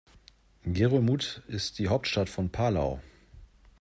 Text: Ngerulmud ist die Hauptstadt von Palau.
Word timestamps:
Ngerulmud 0.63 1.43
ist 1.47 1.77
die 1.77 1.87
Hauptstadt 1.87 2.27
von 2.27 2.49
Palau. 2.49 3.01